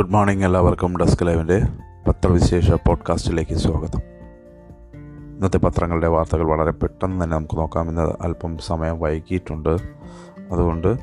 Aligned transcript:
Good 0.00 0.12
morning 0.12 0.44
എല്ലാവർക്കും 0.44 0.96
desk 0.96 1.26
ലൈവിന്റെ 1.26 1.62
പത്രവിശേഷ 2.08 2.70
പോഡ്കാസ്റ്റിലേക്ക് 2.70 3.54
സ്വാഗതം. 3.54 4.00
ഇന്നത്തെ 5.34 5.58
പത്രങ്ങളുടെ 5.58 6.06
വാർത്തകൾ 6.06 6.44
വളരെ 6.44 6.70
പെട്ടെന്ന് 6.70 7.24
തന്നെ 7.24 7.36
നമുക്ക് 7.36 7.56
നോക്കാം 7.56 7.88
ഇന്ന് 7.88 8.22
അല്പം 8.22 8.58
സമയം 8.58 9.00
വൈകിയിട്ടുണ്ട്. 9.00 9.68
അതുകൊണ്ട് 10.52 10.96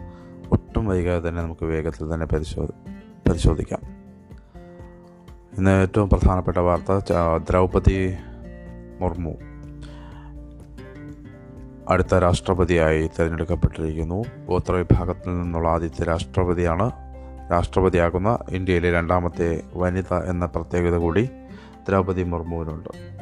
ഒട്ടും 0.52 0.86
വൈകാതെ 0.86 1.30
തന്നെ 1.30 1.42
നമുക്ക് 1.42 1.66
വേഗത്തിൽ 1.66 2.14
തന്നെ 2.14 2.26
പരിശോധി 2.26 2.72
പരിശോധിക്കാം. 3.30 3.80
ഇന്ന് 5.58 5.82
ഏറ്റവും 5.82 6.10
പ്രധാനപ്പെട്ട 6.10 6.58
വാർത്ത 6.58 7.14
ദ്രൗപതി 7.50 8.14
മുർമു 9.00 9.34
അടുത്ത 11.90 12.16
രാഷ്ട്രപതിയായി 12.16 13.08
തിരഞ്ഞെടുക്കപ്പെട്ടിരിക്കുന്നു. 13.08 14.24
ഗോത്രവിഭാഗത്തിൽ 14.46 15.30
നിന്നുള്ള 15.30 15.70
ആദ്യത്തെ 15.70 16.04
രാഷ്ട്രപതിയാണ് 16.04 17.07
രാഷ്ട്രപതിയാകുന്ന 17.52 18.38
ഇന്ത്യയിലെ 18.50 18.92
രണ്ടാമത്തെ 18.92 19.62
വനിത 19.76 20.14
എന്ന 20.14 20.46
പ്രത്യേകത 20.46 20.98
കൂടി 20.98 21.30
ദ്രൗപദി 21.90 22.24
മുർമുവിനുണ്ട്. 22.24 23.18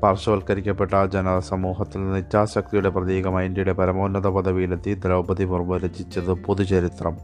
പാർശ്വവൽക്കരിക്കപ്പെട്ട 0.00 1.04
ജനസമൂഹത്തിൽ 1.04 1.98
നിന്ന് 1.98 2.18
ഇച്ഛാശക്തിയുടെ 2.18 2.88
പ്രതീകമായി 2.88 3.46
ഇന്ത്യയുടെ 3.46 3.72
പരമോന്നത 3.72 4.26
പദവിയിലെത്തി 4.26 4.94
ദ്രൗപതി 4.94 5.44
മുർമു 5.44 5.76
രചിച്ചത് 5.76 6.32
പൊതുചരിത്രം. 6.32 7.16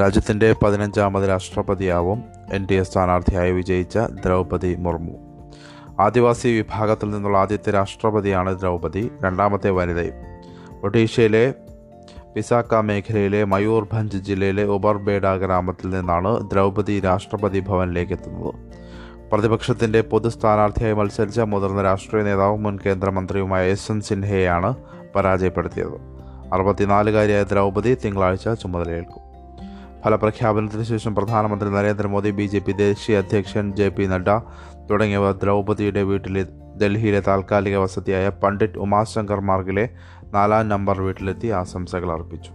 രാജ്യത്തിന്റെ 0.00 0.54
പതിനഞ്ചാമത് 0.64 1.28
രാഷ്ട്രപതിയാവും 1.28 2.22
എൻ 2.52 2.66
ഡി 2.70 2.74
എ 2.74 2.82
സ്ഥാനാർത്ഥിയായി 2.82 3.52
വിജയിച്ച 3.52 3.98
ദ്രൗപതി 3.98 4.74
മുർമു. 4.74 5.12
ആദിവാസി 6.00 6.48
വിഭാഗത്തിൽ 6.48 7.10
നിന്നുള്ള 7.10 7.38
ആദ്യത്തെ 7.38 7.70
രാഷ്ട്രപതിയാണ് 7.70 8.60
ദ്രൗപതി 8.60 9.10
രണ്ടാമത്തെ 9.24 9.70
വനിതയും. 9.70 10.14
ഒഡീഷയിലെ 10.84 11.54
പിസാക്ക 12.36 12.74
മേഖലയിലെ 12.74 13.44
മയൂർഭഞ്ച് 13.44 14.16
ജില്ലയിലെ 14.16 14.64
ഉബർബേഡ 14.64 15.26
ഗ്രാമത്തിൽ 15.36 15.90
നിന്നാണ് 15.90 16.50
ദ്രൗപദി 16.50 17.00
രാഷ്ട്രപതി 17.00 17.60
ഭവനിലേക്ക് 17.60 18.12
എത്തുന്നത്. 18.12 18.50
പ്രതിപക്ഷത്തിന്റെ 19.32 20.00
പൊതു 20.00 20.28
സ്ഥാനാർത്ഥിയായി 20.28 20.94
മത്സരിച്ച 20.94 21.40
മുതിർന്ന 21.40 21.82
രാഷ്ട്രീയ 21.82 22.22
നേതാവും 22.22 22.62
മുൻ 22.62 22.78
കേന്ദ്രമന്ത്രിയുമായ 22.86 23.70
യശ്വന്ത് 23.70 24.04
സിൻഹയെയാണ് 24.04 24.74
പരാജയപ്പെടുത്തിയത്. 25.14 25.96
അറുപത്തിനാലുകാരിയായ 26.52 27.42
ദ്രൗപദി 27.42 27.94
തിങ്കളാഴ്ച 28.04 28.48
ചുമതലയേൽക്കും. 28.48 29.22
ഫലപ്രഖ്യാപനത്തിന് 30.04 30.82
ശേഷം 30.82 31.14
പ്രധാനമന്ത്രി 31.14 31.70
നരേന്ദ്രമോദി 31.70 32.30
ബി 32.30 32.46
ജെ 32.46 32.58
പി 32.58 32.72
ദേശീയ 32.72 33.18
അധ്യക്ഷൻ 33.18 33.72
ജെ 33.72 33.88
പി 33.88 34.04
നഡ്ഡ 34.06 34.30
തുടങ്ങിയവർ 34.90 35.32
ദ്രൗപദിയുടെ 35.32 36.02
വീട്ടിലെ 36.02 36.46
ഡൽഹിയിലെ 36.82 37.20
താൽക്കാലിക 37.20 37.76
വസതിയായ 37.76 38.28
പണ്ഡിറ്റ് 38.28 38.78
ഉമാശങ്കർ 38.78 39.40
മാർഗിലെ 39.40 39.88
നാലാം 40.34 40.68
നമ്പർ 40.68 41.00
വീട്ടിലെത്തി 41.00 41.48
ആശംസകൾ 41.48 42.12
അർപ്പിച്ചു. 42.12 42.50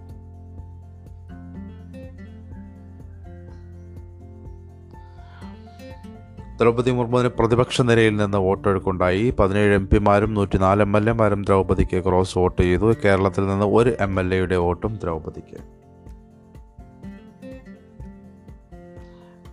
ദ്രൗപദി 6.57 6.91
മുർമുവിന് 6.91 7.29
പ്രതിപക്ഷ 7.29 7.81
നിരയിൽ 7.81 8.15
നിന്ന് 8.15 8.37
വോട്ടെടുക്കുണ്ടായി 8.37 9.29
പതിനേഴ് 9.29 9.73
എം 9.73 9.87
പിമാരും 9.87 10.33
നൂറ്റിനാല് 10.33 10.81
എം 10.81 10.97
എൽ 10.97 11.09
എമാരും 11.09 11.41
ദ്രൗപദിക്ക് 11.41 12.03
ക്രോസ് 12.03 12.37
വോട്ട് 12.37 12.61
ചെയ്തു. 12.61 12.93
കേരളത്തിൽ 13.05 13.47
നിന്ന് 13.47 13.65
ഒരു 13.65 13.93
എം 13.99 14.19
എൽ 14.19 14.33
എയുടെ 14.33 14.55
വോട്ടും 14.55 14.99
ദ്രൗപദിക്ക്. 15.03 15.80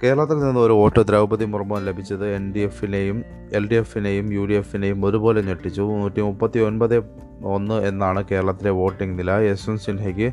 കേരളത്തിൽ 0.03 0.39
നിന്ന് 0.39 0.61
ഒരു 0.61 0.73
വോട്ട് 0.73 1.01
ദ്രൗപദി 1.01 1.45
മുർമു 1.45 1.79
ലഭിച്ചത് 1.87 2.35
എൻ 2.35 2.53
ഡി 2.55 2.59
എഫിനെയും 2.59 3.25
എൽ 3.53 3.69
ഡി 3.71 3.75
എഫിനെയും 3.75 4.33
യു 4.33 4.47
ഡി 4.47 4.55
എഫിനെയും 4.55 5.07
ഒരുപോലെ 5.07 5.43
ഞെട്ടിച്ചു. 5.43 5.83
നൂറ്റി 5.83 6.21
മുപ്പത്തി 6.21 6.59
ഒൻപത് 6.59 6.95
ഒന്ന് 7.55 7.75
എന്നാണ് 7.89 8.25
കേരളത്തിലെ 8.31 8.71
വോട്ടിംഗ് 8.71 9.19
നില. 9.19 9.31
യശ്വന്ത് 9.31 9.81
സിൻഹയ്ക്ക് 9.81 10.29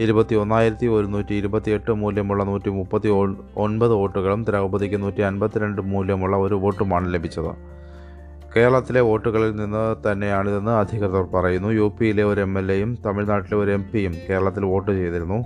ഇരുപത്തി 0.00 0.34
ഒന്നായിരത്തി 0.34 0.86
ഒരുന്നൂറ്റി 0.86 1.34
ഇരുപത്തിയെട്ട് 1.34 1.90
മൂല്യമുള്ള 1.90 2.44
നൂറ്റി 2.44 2.70
മുപ്പത്തി 2.70 3.08
ഒൻപത് 3.56 3.92
വോട്ടുകളും 3.92 4.42
ദ്രൗപദിക്ക് 4.42 5.02
നൂറ്റി 5.02 5.22
അൻപത്തിരണ്ട് 5.22 5.82
മൂല്യമുള്ള 5.82 6.36
ഒരു 6.36 6.54
വോട്ടുമാണ് 6.54 7.14
ലഭിച്ചത്. 7.14 7.52
കേരളത്തിലെ 8.56 9.00
വോട്ടുകളിൽ 9.00 9.56
നിന്ന് 9.56 10.12
തന്നെയാണിതെന്ന് 10.12 10.70
അധികൃതർ 10.70 11.26
പറയുന്നു. 11.34 11.68
യു 11.68 11.92
പിയിലെ 12.00 12.24
ഒരു 12.24 12.40
എം 12.40 12.58
എൽ 12.58 12.72
എയും 12.72 12.98
തമിഴ്നാട്ടിലെ 13.06 13.58
ഒരു 13.58 13.70
എം 13.70 13.84
പിയും 13.94 14.14
കേരളത്തിൽ 14.30 14.64
വോട്ട് 14.64 14.90
ചെയ്തിരുന്നു. 14.90 15.44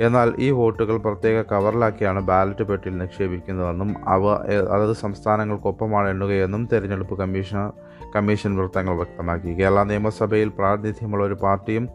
എന്നാൽ 0.00 0.34
ഈ 0.38 0.50
വോട്ടുകൾ 0.50 0.96
പ്രത്യേക 0.96 1.42
കവറിലാക്കിയാണ് 1.42 2.20
ബാലറ്റ് 2.20 2.64
പെട്ടിയിൽ 2.64 2.98
നിക്ഷേപിക്കുന്നതെന്നും 2.98 3.94
അവ 4.08 4.32
അതത് 4.70 4.92
സംസ്ഥാനങ്ങൾക്കൊപ്പമാണ് 4.92 6.08
എണ്ണുകയെന്നും 6.08 6.68
തെരഞ്ഞെടുപ്പ് 6.72 7.18
കമ്മീഷണർ 7.18 7.72
കമ്മീഷൻ 8.16 8.56
വൃത്തങ്ങൾ 8.56 8.96
വ്യക്തമാക്കി. 8.96 9.54
കേരള 9.54 9.82
നിയമസഭയിൽ 9.82 10.48
പ്രാതിനിധ്യമുള്ള 10.48 11.24
ഒരു 11.24 11.34
പാർട്ടിയും 11.34 11.88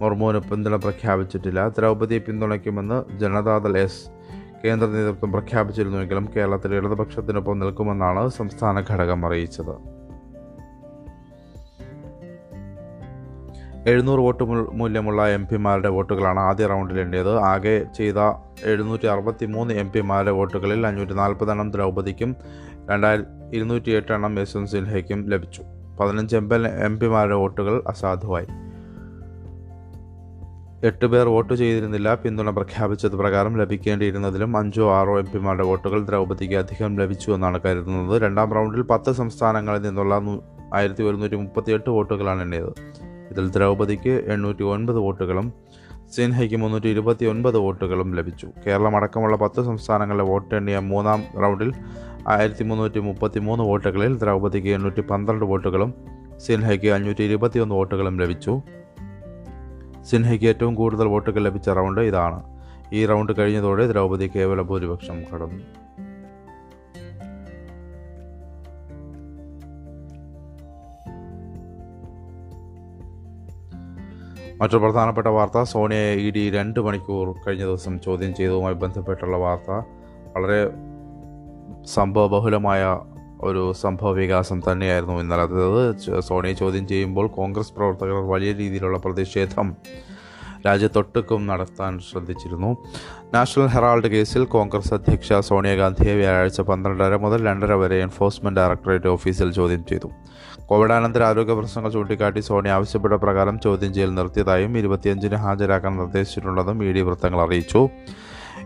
മുർമുവിന് 0.00 0.38
പിന്തുണ 0.38 0.76
പ്രഖ്യാപിച്ചിട്ടില്ല. 0.76 1.68
ദ്രൗപതിയെ 1.68 2.18
പിന്തുണയ്ക്കുമെന്ന് 2.18 3.18
ജനതാദൾ 3.18 3.78
എസ് 3.78 4.10
കേന്ദ്ര 4.64 4.88
നേതൃത്വം 4.88 5.32
പ്രഖ്യാപിച്ചിരുന്നുവെങ്കിലും 5.32 6.28
കേരളത്തിൽ 6.36 6.74
ഇടതുപക്ഷത്തിനൊപ്പം 6.74 7.58
നിൽക്കുമെന്നാണ് 7.58 8.28
സംസ്ഥാന 8.28 8.80
ഘടകം 8.90 9.26
അറിയിച്ചത്. 9.26 10.01
എഴുന്നൂറ് 13.86 14.20
വോട്ട് 14.20 14.44
മൂല്യമുള്ള 14.44 15.28
എം 15.28 15.46
പിമാരുടെ 15.46 15.88
വോട്ടുകളാണ് 15.88 16.40
ആദ്യ 16.40 16.66
റൗണ്ടിൽ 16.66 17.00
എണ്ണിയത്. 17.00 17.38
ആകെ 17.38 17.86
ചെയ്ത 17.96 18.14
എഴുന്നൂറ്റി 18.64 19.06
അറുപത്തി 19.06 19.46
മൂന്ന് 19.46 19.74
എം 19.74 19.92
പിമാരുടെ 19.92 20.30
വോട്ടുകളിൽ 20.30 20.86
അഞ്ഞൂറ്റി 20.86 21.12
നാൽപ്പതെണ്ണം 21.12 21.70
ദ്രൗപദിക്കും 21.70 22.36
രണ്ടായിരത്തി 22.90 23.56
ഇരുന്നൂറ്റി 23.56 23.90
എട്ട് 23.90 24.12
എണ്ണം 24.12 24.40
യശ്വന്ത് 24.40 24.70
സിൻഹയ്ക്കും 24.70 25.28
ലഭിച്ചു. 25.28 25.62
പതിനഞ്ച് 26.00 26.36
എം 26.36 26.66
എം 26.66 27.00
പിമാരുടെ 27.00 27.34
വോട്ടുകൾ 27.34 27.82
അസാധുവായി. 27.88 28.46
എട്ട് 30.86 31.06
പേർ 31.06 31.26
വോട്ട് 31.28 31.54
ചെയ്തിരുന്നില്ല. 31.54 32.14
പിന്തുണ 32.14 32.50
പ്രഖ്യാപിച്ചത് 32.50 33.16
പ്രകാരം 33.16 33.58
ലഭിക്കേണ്ടിയിരുന്നതിലും 33.58 34.56
അഞ്ചോ 34.56 34.94
ആറോ 34.94 35.18
എം 35.18 35.26
പിമാരുടെ 35.34 35.64
വോട്ടുകൾ 35.64 36.04
ദ്രൗപദിക്ക് 36.04 36.54
അധികം 36.54 36.96
ലഭിച്ചു 36.96 37.30
എന്നാണ് 37.30 37.60
കരുതുന്നത്. 37.66 38.22
രണ്ടാം 38.22 38.52
റൗണ്ടിൽ 38.52 38.82
പത്ത് 38.82 39.12
സംസ്ഥാനങ്ങളിൽ 39.12 39.82
നിന്നുള്ള 39.82 40.20
ആയിരത്തി 40.74 41.02
ഒരുന്നൂറ്റി 41.02 41.34
മുപ്പത്തിയെട്ട് 41.34 41.90
വോട്ടുകളാണ് 41.90 42.42
എണ്ണിയത്. 42.42 43.11
ഇതിൽ 43.32 43.46
ദ്രൗപദിക്ക് 43.50 44.14
എണ്ണൂറ്റി 44.32 44.62
ഒൻപത് 44.62 44.98
വോട്ടുകളും 44.98 45.46
സിൻഹയ്ക്ക് 46.12 46.56
മുന്നൂറ്റി 46.56 46.88
ഇരുപത്തി 46.88 47.24
ഒൻപത് 47.24 47.58
വോട്ടുകളും 47.58 48.14
ലഭിച്ചു. 48.14 48.48
കേരളം 48.66 48.96
അടക്കമുള്ള 48.96 49.36
പത്ത് 49.36 49.60
സംസ്ഥാനങ്ങളിലെ 49.62 50.24
വോട്ട് 50.24 50.54
എണ്ണിയ 50.54 50.78
മൂന്നാം 50.78 51.22
റൗണ്ടിൽ 51.42 51.70
ആയിരത്തി 52.28 52.64
മുന്നൂറ്റി 52.64 53.00
മുപ്പത്തി 53.00 53.38
മൂന്ന് 53.38 53.64
വോട്ടുകളിൽ 53.64 54.12
ദ്രൗപദിക്ക് 54.16 54.68
എണ്ണൂറ്റി 54.68 55.00
പന്ത്രണ്ട് 55.00 55.44
വോട്ടുകളും 55.44 55.94
സിൻഹയ്ക്ക് 56.38 56.86
അഞ്ഞൂറ്റി 56.86 57.22
ഇരുപത്തിയൊന്ന് 57.22 57.74
വോട്ടുകളും 57.74 58.20
ലഭിച്ചു. 58.20 58.52
സിൻഹയ്ക്ക് 60.02 60.46
ഏറ്റവും 60.46 60.74
കൂടുതൽ 60.74 61.06
വോട്ടുകൾ 61.06 61.42
ലഭിച്ച 61.44 61.68
റൗണ്ട് 61.68 62.00
ഇതാണ്. 62.00 62.42
ഈ 62.92 63.06
റൗണ്ട് 63.06 63.32
കഴിഞ്ഞതോടെ 63.38 63.86
ദ്രൗപദി 63.86 64.30
കേവല 64.36 64.62
ഭൂരിപക്ഷം 64.62 65.18
കടന്നു. 65.34 65.64
മറ്റൊരു 74.62 74.82
പ്രധാനപ്പെട്ട 74.82 75.26
വാർത്ത 75.26 75.62
സോണിയയെ 75.62 76.14
ഇ 76.14 76.30
ഡി 76.30 76.50
രണ്ട് 76.50 76.80
മണിക്കൂർ 76.80 77.34
കഴിഞ്ഞ 77.46 77.62
ദിവസം 77.62 78.00
ചോദ്യം 78.00 78.34
ചെയ്തതുമായി 78.34 78.74
ബന്ധപ്പെട്ടുള്ള 78.74 79.36
വാർത്ത. 79.36 79.70
വളരെ 80.36 80.70
സംഭവബഹുലമായ 81.86 83.00
ഒരു 83.40 83.72
സംഭവ 83.72 84.12
വികാസം 84.12 84.62
തന്നെയായിരുന്നു 84.72 85.14
ഇന്നലെ. 85.14 85.42
അതായത് 85.42 86.20
സോണിയെ 86.20 86.52
ചോദ്യം 86.52 86.86
ചെയ്യുമ്പോൾ 86.86 87.26
കോൺഗ്രസ് 87.26 87.72
പ്രവർത്തകർ 87.72 88.28
വലിയ 88.30 88.52
രീതിയിലുള്ള 88.52 88.98
പ്രതിഷേധം 88.98 89.76
രാജ്യത്തൊട്ടുക്കും 90.66 91.46
നടത്താൻ 91.46 91.98
ശ്രദ്ധിച്ചിരുന്നു. 91.98 92.76
നാഷണൽ 93.34 93.66
ഹെറാൾഡ് 93.66 94.06
കേസിൽ 94.06 94.44
കോൺഗ്രസ് 94.44 94.94
അധ്യക്ഷ 94.94 95.32
സോണിയാഗാന്ധിയെ 95.32 96.14
വ്യാഴാഴ്ച 96.14 96.60
പന്ത്രണ്ടര 96.60 97.16
മുതൽ 97.16 97.46
രണ്ടര 97.46 97.72
വരെ 97.72 97.96
എൻഫോഴ്സ്മെന്റ് 97.96 98.60
ഡയറക്ടറേറ്റ് 98.60 99.06
ഓഫീസിൽ 99.06 99.52
ചോദ്യം 99.52 99.84
ചെയ്തു. 99.86 100.10
കോവിഡാനന്തര 100.66 101.22
ആരോഗ്യ 101.22 101.54
പ്രശ്നങ്ങൾ 101.54 101.90
ചൂണ്ടിക്കാട്ടി 101.90 102.40
സോണി 102.40 102.68
ആവശ്യപ്പെട്ട 102.68 103.14
പ്രകാരം 103.14 103.60
ചോദ്യം 103.60 103.94
ചെയ്യൽ 103.94 104.14
നിർത്തിയതായും 104.14 104.78
ഇരുപത്തിയഞ്ചിന് 104.78 105.34
ഹാജരാക്കാൻ 105.34 105.96
നിർദ്ദേശിച്ചിട്ടുണ്ടെന്നും 105.96 106.78
മീഡിയ 106.78 107.02
വൃത്തങ്ങൾ 107.02 107.40
അറിയിച്ചു. 107.40 107.88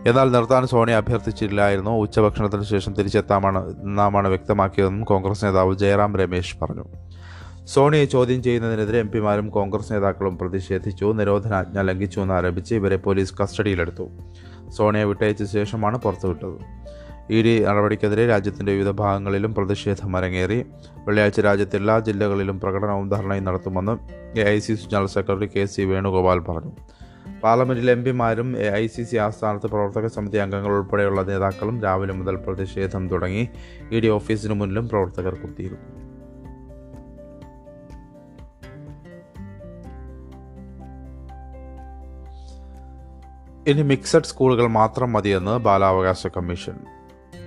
എന്നാൽ 0.07 0.31
നിർത്താൻ 0.31 0.67
സോണി 0.67 0.91
അഭ്യർത്ഥിച്ചില്ലായിരുന്നു. 0.91 1.91
ഉച്ചഭക്ഷണത്തിന് 1.91 2.63
ശേഷം 2.63 2.93
തിരിച്ചെത്താമാണ് 2.93 3.81
എന്നാമാണ് 3.81 4.27
വ്യക്തമാക്കിയതെന്നും 4.27 5.03
കോൺഗ്രസ് 5.03 5.45
നേതാവ് 5.45 5.75
ജയറാം 5.75 6.15
രമേശ് 6.15 6.57
പറഞ്ഞു. 6.61 6.85
സോണിയെ 7.65 8.05
ചോദ്യം 8.05 8.43
ചെയ്യുന്നതിനെതിരെ 8.43 8.99
എം 8.99 9.11
പിമാരും 9.11 9.49
കോൺഗ്രസ് 9.49 9.93
നേതാക്കളും 9.93 10.37
പ്രതിഷേധിച്ചു 10.37 11.05
നിരോധനാജ്ഞ 11.05 11.81
ലംഘിച്ചു 11.81 12.19
എന്നാരോപിച്ച് 12.19 12.75
ഇവരെ 12.75 12.95
പോലീസ് 12.95 13.33
കസ്റ്റഡിയിലെടുത്തു. 13.43 14.07
സോണിയെ 14.69 15.03
വിട്ടയച്ച 15.03 15.43
ശേഷമാണ് 15.43 15.97
പുറത്തുവിട്ടത്. 15.97 16.87
ഡി 17.31 17.63
നടപടിക്കെതിരെ 17.63 18.27
രാജ്യത്തിന്റെ 18.27 18.71
വിവിധ 18.71 18.89
ഭാഗങ്ങളിലും 18.89 19.55
പ്രതിഷേധം 19.55 20.17
അരങ്ങേറി. 20.17 20.65
വെള്ളിയാഴ്ച 20.97 21.39
രാജ്യത്തെ 21.39 21.75
എല്ലാ 21.75 21.99
ജില്ലകളിലും 21.99 22.59
പ്രകടനവും 22.59 23.09
ധർണയും 23.09 23.43
നടത്തുമെന്ന് 23.43 23.97
A 24.39 24.43
I 24.43 24.59
C 24.59 24.75
C 24.75 24.89
general 24.89 25.07
secretary 25.07 25.45
K 25.45 25.65
C 25.65 25.81
Venugopal 25.81 26.39
പറഞ്ഞു. 26.39 26.71
പാർലമെന്റിലെ 27.43 27.91
എം 27.91 28.03
പിമാരും 28.03 28.57
എ 28.57 28.71
ഐ 28.71 28.87
സി 28.87 29.03
സി 29.03 29.15
ആസ്ഥാനത്ത് 29.15 29.67
പ്രവർത്തക 29.67 30.07
സമിതി 30.07 30.37
അംഗങ്ങൾ 30.37 30.71
ഉൾപ്പെടെയുള്ള 30.71 31.21
നേതാക്കളും 31.21 31.81
രാവിലെ 31.81 32.13
മുതൽ 32.13 32.35
പ്രതിഷേധം 32.35 33.09
തുടങ്ങി. 33.09 33.49
ഇ 33.91 33.99
ഡി 33.99 34.07
ഓഫീസിന് 34.07 34.53
മുന്നിലും 34.53 34.89
പ്രവർത്തകർ 34.89 35.33
കുത്തിയിരുന്നു. 35.33 36.07
ഇനി 43.67 43.81
മിക്സഡ് 43.81 44.23
സ്കൂളുകൾ 44.23 44.67
മാത്രം 44.67 45.13
മതിയെന്ന് 45.13 45.57
ബാലാവകാശ 45.57 46.27
കമ്മീഷൻ. 46.27 46.96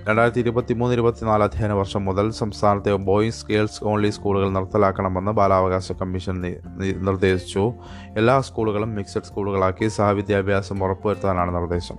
രണ്ടായിരത്തി 0.09 0.39
ഇരുപത്തി 0.39 0.73
മൂന്ന് 0.73 0.93
ഇരുപത്തിനാല് 0.93 1.43
അധ്യയന 1.43 1.73
വർഷം 1.73 2.05
മുതൽ 2.05 2.31
സംസ്ഥാനത്തെ 2.31 2.91
ബോയ്സ് 2.91 3.45
ഗേൾസ് 3.49 3.83
ഓൺലി 3.83 4.09
സ്കൂളുകൾ 4.09 4.49
നിർത്തലാക്കണമെന്ന് 4.49 5.31
ബാലാവകാശ 5.31 5.91
കമ്മീഷൻ 5.91 6.41
നിർദ്ദേശിച്ചു. 6.97 7.73
എല്ലാ 8.17 8.41
സ്കൂളുകളും 8.41 8.95
മിക്സഡ് 8.95 9.21
സ്കൂളുകളാക്കി 9.21 9.87
സഹവിദ്യാഭ്യാസം 9.87 10.83
ഉറപ്പുവരുത്താനാണ് 10.83 11.55
നിർദ്ദേശം. 11.55 11.95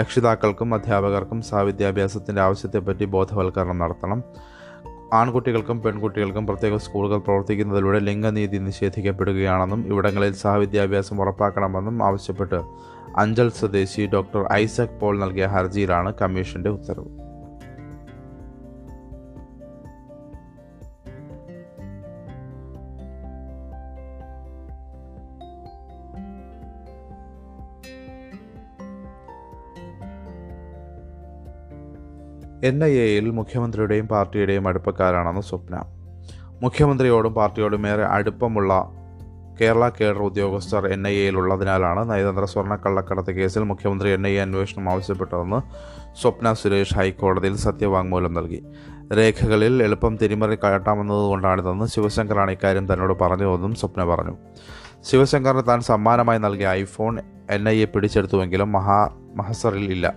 രക്ഷിതാക്കൾക്കും 0.00 0.74
അധ്യാപകർക്കും 0.74 1.42
സഹവിദ്യാഭ്യാസത്തിന്റെ 1.42 2.42
ആവശ്യത്തെപ്പറ്റി 2.42 3.04
ബോധവൽക്കരണം 3.04 3.78
നടത്തണം. 3.78 4.22
ആൺകുട്ടികൾക്കും 5.12 5.82
പെൺകുട്ടികൾക്കും 5.82 6.46
പ്രത്യേക 6.46 6.76
സ്കൂളുകൾ 6.76 7.18
പ്രവർത്തിക്കുന്നതിലൂടെ 7.18 7.98
ലിംഗനീതി 7.98 8.58
നിഷേധിക്കപ്പെടുകയാണെന്നും 8.58 9.86
ഇവിടങ്ങളിൽ 9.86 10.32
സഹവിദ്യാഭ്യാസം 10.32 11.20
ഉറപ്പാക്കണമെന്നും 11.20 12.06
ആവശ്യപ്പെട്ട് 12.06 12.60
അഞ്ചൽ 13.16 13.50
സ്വദേശി 13.50 14.10
ഡോക്ടർ 14.14 14.52
ഐസക് 14.52 15.00
പോൾ 15.00 15.18
നൽകിയ 15.18 15.46
ഹർജിയിലാണ് 15.46 16.14
കമ്മീഷന്റെ 16.22 16.70
ഉത്തരവ്. 16.70 17.21
എൻ 32.64 32.84
ഐ 32.84 32.90
എയിൽ 32.90 33.30
മുഖ്യമന്ത്രിയുടെയും 33.30 34.08
പാർട്ടിയുടെയും 34.08 34.68
അടുപ്പക്കാരാണെന്ന് 34.68 35.40
സ്വപ്ന. 35.40 35.84
മുഖ്യമന്ത്രിയോടും 36.62 37.34
പാർട്ടിയോടും 37.34 37.88
ഏറെ 37.88 38.04
അടുപ്പമുള്ള 38.04 38.90
കേരള 39.60 39.88
കേഡർ 39.88 40.18
ഉദ്യോഗസ്ഥർ 40.18 40.86
എൻ 40.86 41.08
ഐ 41.08 41.14
എയിൽ 41.14 41.36
ഉള്ളതിനാലാണ് 41.36 42.10
നയതന്ത്ര 42.10 42.44
സ്വർണക്കള്ളക്കടത്ത് 42.44 43.32
കേസിൽ 43.32 43.60
മുഖ്യമന്ത്രി 43.60 44.10
എൻ 44.10 44.26
ഐ 44.26 44.30
എ 44.30 44.40
അന്വേഷണം 44.40 44.90
ആവശ്യപ്പെട്ടതെന്ന് 44.90 45.60
സ്വപ്ന 46.22 46.52
സുരേഷ് 46.52 46.94
ഹൈക്കോടതിയിൽ 46.94 47.56
സത്യവാങ്മൂലം 47.56 48.34
നൽകി. 48.34 48.64
രേഖകളിൽ 49.14 49.82
എളുപ്പം 49.82 50.16
തിരിമറി 50.16 50.58
കാട്ടാമെന്നതുകൊണ്ടാണിതെന്ന് 50.64 51.84
ശിവശങ്കറാണ് 51.84 52.50
ഇക്കാര്യം 52.50 52.92
തന്നോട് 52.92 53.18
പറഞ്ഞതെന്നും 53.20 53.74
സ്വപ്ന 53.74 54.04
പറഞ്ഞു. 54.04 54.36
ശിവശങ്കറിന് 55.02 55.62
താൻ 55.68 55.80
സമ്മാനമായി 55.80 56.38
നൽകിയ 56.38 56.68
ഐഫോൺ 56.68 57.18
എൻ 57.50 57.68
ഐ 57.68 57.82
എ 57.82 57.84
പിടിച്ചെടുത്തുവെങ്കിലും 57.84 58.72
മഹാ 58.72 59.08
മഹസറിൽ 59.36 59.92
ഇല്ല. 59.92 60.14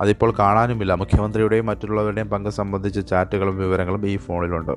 അതിപ്പോൾ 0.00 0.32
കാണാനുമില്ല. 0.38 0.94
മുഖ്യമന്ത്രിയുടെയും 0.94 1.66
മറ്റുള്ളവരുടെയും 1.66 2.28
പങ്ക് 2.28 2.50
സംബന്ധിച്ച 2.50 2.98
ചാറ്റുകളും 2.98 3.58
വിവരങ്ങളും 3.58 4.06
ഈ 4.06 4.16
ഫോണിലുണ്ട്. 4.16 4.72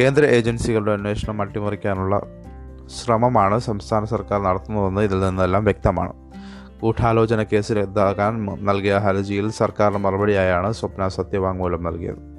കേന്ദ്ര 0.00 0.24
ഏജൻസികളുടെ 0.24 0.92
അന്വേഷണം 0.92 1.42
അട്ടിമറിക്കാനുള്ള 1.42 2.20
ശ്രമമാണ് 3.02 3.58
സംസ്ഥാന 3.58 4.04
സർക്കാർ 4.04 4.42
നടത്തുന്നതെന്ന് 4.42 5.00
ഇതിൽ 5.00 5.20
നിന്നെല്ലാം 5.20 5.64
വ്യക്തമാണ്. 5.64 6.12
ഗൂഢാലോചന 6.82 7.42
കേസ് 7.42 7.72
റദ്ദാക്കാൻ 7.72 8.46
നൽകിയ 8.60 8.96
ഹർജിയിൽ 8.96 9.50
സർക്കാരിന് 9.50 9.98
മറുപടിയായാണ് 9.98 10.72
സ്വപ്ന 10.72 11.08
സത്യവാങ്മൂലം 11.08 11.84
നൽകിയത്. 11.84 12.33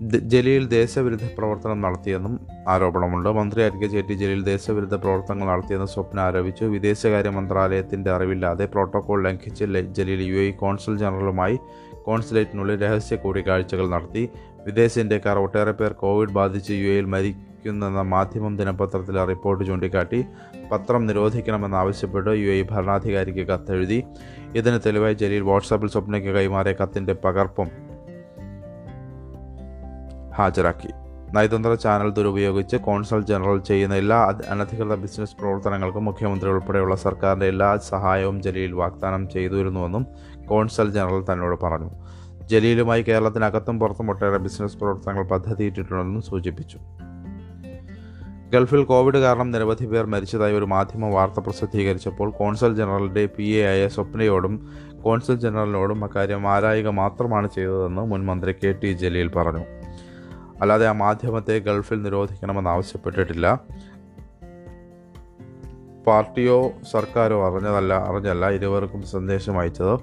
ജലീൽ 0.00 0.68
ദേശവിരുദ്ധ 0.68 1.26
പ്രവർത്തനം 1.38 1.80
നടത്തിയെന്നും 1.80 2.34
ആരോപണമുണ്ട്. 2.68 3.28
മന്ത്രി 3.28 3.62
അരികെ 3.62 3.86
ചേറ്റി 3.86 4.12
ജലീൽ 4.12 4.42
ദേശവിരുദ്ധ 4.44 4.94
പ്രവർത്തനങ്ങൾ 4.94 5.46
നടത്തിയെന്ന് 5.46 5.86
സ്വപ്ന 5.86 6.20
ആരോപിച്ചു. 6.20 6.64
വിദേശകാര്യ 6.64 7.28
മന്ത്രാലയത്തിന്റെ 7.28 8.10
അറിവില്ലാതെ 8.10 8.66
പ്രോട്ടോകോൾ 8.66 9.24
ലംഘിച്ച് 9.24 9.64
ജലീൽ 9.96 10.22
യു 10.22 10.38
എ 10.40 10.50
കോൺസുൽ 10.50 10.98
ജനറലുമായി 10.98 11.58
കോൺസുലേറ്റിനുള്ളിൽ 12.06 12.82
രഹസ്യ 12.82 13.16
കൂടിക്കാഴ്ചകൾ 13.16 13.88
നടത്തി. 13.88 14.28
വിദേശ 14.66 14.98
ഇന്ത്യക്കാർ 14.98 15.38
ഒട്ടേറെ 15.38 15.72
പേർ 15.72 15.92
കോവിഡ് 15.92 16.30
ബാധിച്ച് 16.30 16.72
യു 16.72 16.88
എയിൽ 16.94 17.04
മരിക്കുന്നെന്ന 17.04 18.02
മാധ്യമം 18.02 18.56
ദിനപത്രത്തിലെ 18.56 19.24
റിപ്പോർട്ട് 19.24 19.64
ചൂണ്ടിക്കാട്ടി 19.64 20.24
പത്രം 20.72 21.06
നിരോധിക്കണമെന്നാവശ്യപ്പെട്ട് 21.06 22.30
യു 22.30 22.50
എ 22.50 22.62
ഭരണാധികാരിക്ക് 22.70 23.48
കത്തെഴുതി. 23.48 24.04
ഇതിന് 24.54 24.80
തെളിവായി 24.86 25.14
ജലീൽ 25.14 25.40
വാട്സാപ്പിൽ 25.40 25.88
സ്വപ്നയ്ക്ക് 25.88 26.28
കൈമാറിയ 26.28 26.72
കത്തിന്റെ 26.72 27.12
പകർപ്പും 27.12 27.87
ഹാജരാക്കി. 30.38 30.88
നയതന്ത്ര 31.34 31.74
ചാനൽ 31.74 32.10
ദുരുപയോഗിച്ച് 32.10 32.76
കോൺസൽ 32.76 33.24
ജനറൽ 33.24 33.58
ചെയ്യുന്ന 33.58 33.94
എല്ലാ 33.94 34.38
അനധികൃത 34.50 34.94
ബിസിനസ് 34.94 35.36
പ്രവർത്തനങ്ങൾക്കും 35.36 36.04
മുഖ്യമന്ത്രി 36.04 36.50
ഉൾപ്പെടെയുള്ള 36.50 36.96
സർക്കാരിന്റെ 36.96 37.46
എല്ലാ 37.46 37.76
സഹായവും 37.76 38.42
ജലീൽ 38.42 38.72
വാഗ്ദാനം 38.72 39.30
ചെയ്തിരുന്നുവെന്നും 39.30 40.06
കോൺസൽ 40.46 40.90
ജനറൽ 40.90 41.24
തന്നോട് 41.32 41.60
പറഞ്ഞു. 41.60 41.90
ജലീലുമായി 42.46 43.02
കേരളത്തിനകത്തും 43.02 43.80
പുറത്തും 43.80 44.10
ഒട്ടേറെ 44.10 44.36
ബിസിനസ് 44.36 44.76
പ്രവർത്തനങ്ങൾ 44.76 45.24
പദ്ധതിയിട്ടിട്ടുണ്ടെന്നും 45.24 46.22
സൂചിപ്പിച്ചു. 46.22 46.78
ഗൾഫിൽ 48.52 48.84
കോവിഡ് 48.84 49.18
കാരണം 49.18 49.50
നിരവധി 49.50 49.86
പേർ 49.86 50.06
മരിച്ചതായി 50.06 50.54
ഒരു 50.54 50.64
മാധ്യമ 50.64 51.06
വാർത്ത 51.06 51.40
പ്രസിദ്ധീകരിച്ചപ്പോൾ 51.40 52.30
കോൺസൽ 52.30 52.74
ജനറലിന്റെ 52.74 53.26
പി 53.26 53.44
എ 53.44 53.66
ആയ 53.66 53.88
സ്വപ്നയോടും 53.88 54.68
കോൺസൽ 55.02 55.34
ജനറലിനോടും 55.34 56.04
അക്കാര്യം 56.04 56.46
ആരായിക 56.46 56.88
മാത്രമാണ് 56.88 57.48
ചെയ്തതെന്ന് 57.54 58.02
മുൻ 58.02 58.26
മന്ത്രി 58.26 58.52
കെ 58.52 58.72
ടി 58.72 58.92
ജലീൽ 58.92 59.28
പറഞ്ഞു. 59.28 59.77
അല്ലാതെ 60.60 60.86
ആ 60.86 60.92
മാധ്യമത്തെ 60.92 61.58
ഗൾഫിൽ 61.58 62.02
നിരോധിക്കണമെന്ന് 62.02 62.70
ആവശ്യപ്പെട്ടിട്ടില്ല. 62.70 63.60
പാർട്ടിയോ 66.06 66.72
സർക്കാരോ 66.90 67.46
അറിഞ്ഞതല്ല 67.46 67.94
അറിഞ്ഞല്ല 67.94 68.50
ഇരുവർക്കും 68.50 69.02
സന്ദേശം 69.02 69.58
അയച്ചത്? 69.58 69.98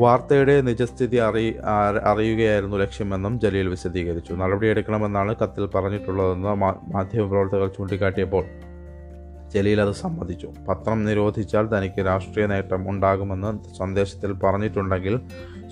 വാർത്തയുടെ 0.00 0.60
നിജസ്ഥിതി 0.60 1.16
അറി 1.16 1.56
അറിയുകയായിരുന്നു 2.04 2.76
ലക്ഷ്യമെന്നും 2.76 3.40
ജലീൽ 3.40 3.68
വിശദീകരിച്ചു. 3.68 4.32
നടപടിയെടുക്കണമെന്നാണ് 4.32 5.34
കത്തിൽ 5.42 5.66
പറഞ്ഞിട്ടുള്ളതെന്ന് 5.66 6.48
മാധ്യമപ്രവർത്തകർ 6.94 7.66
ചൂണ്ടിക്കാട്ടിയപ്പോൾ 7.66 8.44
ജലീൽ 9.54 9.80
അത് 9.80 9.92
സമ്മതിച്ചു. 9.92 10.52
പത്രം 10.68 11.04
നിരോധിച്ചാൽ 11.04 11.78
തനിക്ക് 11.78 12.06
രാഷ്ട്രീയ 12.06 12.46
നേട്ടം 12.46 12.90
ഉണ്ടാകുമെന്ന് 12.90 13.74
സന്ദേശത്തിൽ 13.78 14.32
പറഞ്ഞിട്ടുണ്ടെങ്കിൽ 14.32 15.20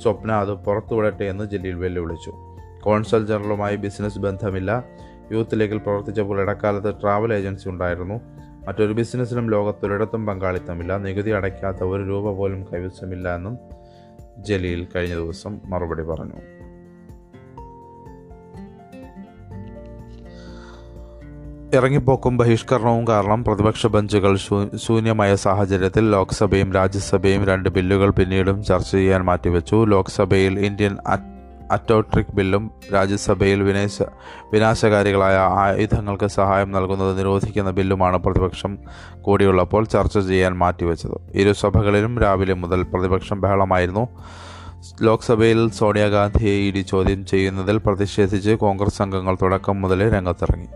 സ്വപ്ന 0.02 0.32
അത് 0.32 0.52
പുറത്തുവിടട്ടെ 0.52 1.24
എന്ന് 1.24 1.44
ജലീൽ 1.44 1.74
വെല്ലുവിളിച്ചു 1.74 2.32
കോൺസൽ 2.80 3.26
ജനറലുമായി 3.26 3.76
ബിസിനസ് 3.76 4.18
ബന്ധമില്ല. 4.18 4.84
യൂത്ത് 5.32 5.60
ലീഗിൽ 5.60 5.78
പ്രവർത്തിച്ചപ്പോൾ 5.78 6.40
ഇടക്കാലത്ത് 6.40 7.00
ട്രാവൽ 7.02 7.34
ഏജൻസി 7.34 7.68
ഉണ്ടായിരുന്നു. 7.68 8.20
മറ്റൊരു 8.66 8.92
ബിസിനസ്സിലും 8.92 9.50
ലോകത്തൊരിടത്തും 9.50 10.26
പങ്കാളിത്തമില്ല. 10.26 10.98
നികുതി 10.98 11.30
അടയ്ക്കാത്ത 11.30 11.76
ഒരു 11.76 12.02
രൂപ 12.02 12.32
പോലും 12.32 12.64
കൈവശമില്ല 12.64 13.34
എന്നും 13.34 13.58
ജലീൽ 14.38 14.86
കഴിഞ്ഞ 14.96 15.14
ദിവസം 15.14 15.60
മറുപടി 15.64 16.02
പറഞ്ഞു. 16.02 16.53
ഇറങ്ങിപ്പോക്കും 21.74 22.36
ബഹിഷ്കരണവും 22.36 23.08
കാരണം 23.08 23.44
പ്രതിപക്ഷ 23.44 23.86
ബെഞ്ചുകൾ 23.86 24.36
ശൂന്യമായ 24.84 25.34
സാഹചര്യത്തിൽ 25.34 26.04
ലോക്സഭയും 26.10 26.72
രാജ്യസഭയും 26.72 27.44
രണ്ട് 27.46 27.68
ബില്ലുകൾ 27.68 28.10
പിന്നീടും 28.10 28.64
ചർച്ച 28.64 28.90
ചെയ്യാൻ 28.92 29.22
മാറ്റിവെച്ചു. 29.24 29.84
ലോക്സഭയിൽ 29.84 30.60
ഇന്ത്യൻ 30.66 30.96
അറ്റോട്രിക് 31.72 32.32
ബില്ലും 32.34 32.70
രാജ്യസഭയിൽ 32.94 33.62
വിനേശ 33.62 34.02
വിനാശകാരികളായ 34.52 35.36
ആയുധങ്ങൾക്ക് 35.64 36.26
സഹായം 36.26 36.70
നൽകുന്നത് 36.72 37.18
നിരോധിക്കുന്ന 37.18 37.70
ബില്ലുമാണ് 37.70 38.18
പ്രതിപക്ഷം 38.18 38.78
കൂടിയുള്ളപ്പോൾ 39.20 39.84
ചർച്ച 39.84 40.18
ചെയ്യാൻ 40.18 40.52
മാറ്റിവെച്ചത്. 40.58 41.16
ഇരുസഭകളിലും 41.34 42.20
രാവിലെ 42.20 42.54
മുതൽ 42.54 42.82
പ്രതിപക്ഷം 42.82 43.40
ബഹളമായിരുന്നു. 43.40 44.08
ലോക്സഭയിൽ 45.02 45.70
സോണിയാഗാന്ധിയെ 45.70 46.54
ഇ 46.64 46.70
ഡി 46.72 46.80
ചോദ്യം 46.80 47.26
ചെയ്യുന്നതിൽ 47.26 47.76
പ്രതിഷേധിച്ച് 47.76 48.50
കോൺഗ്രസ് 48.50 49.02
അംഗങ്ങൾ 49.02 49.36
തുടക്കം 49.42 49.76
മുതലേ 49.82 50.08
രംഗത്തിറങ്ങി. 50.08 50.68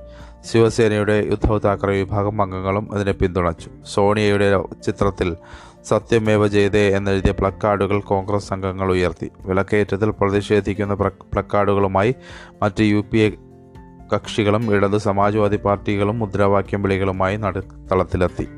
ശിവസേനയുടെ 0.44 1.28
ഉദ്ധവ് 1.32 1.60
താക്കറെ 1.64 1.92
വിഭാഗം 1.92 2.42
അംഗങ്ങളും 2.42 2.94
അതിനെ 2.94 3.12
പിന്തുണച്ചു. 3.12 3.70
സോണിയയുടെ 3.86 4.62
ചിത്രത്തിൽ 4.86 5.36
സത്യമേവ 5.84 6.46
ജയതേ 6.46 6.96
എന്നെഴുതിയ 6.96 7.32
പ്ലക്കാർഡുകൾ 7.32 8.00
കോൺഗ്രസ് 8.00 8.52
അംഗങ്ങൾ 8.52 8.90
ഉയർത്തി. 8.90 9.30
വിലക്കയറ്റത്തിൽ 9.46 10.10
പ്രതിഷേധിക്കുന്ന 10.10 10.94
പ്ലക്കാർഡുകളുമായി 10.94 12.14
മറ്റ് 12.62 12.82
യു 12.82 13.04
പി 13.12 13.18
എ 13.18 13.30
കക്ഷികളും 14.14 14.74
ഇടത് 14.74 14.98
സമാജ്വാദി 14.98 15.56
പാർട്ടികളും 15.56 16.18
മുദ്രാവാക്യം 16.18 16.82
വിളികളുമായി 16.82 17.36
നടുത്തളത്തിലെത്തി 17.36 18.48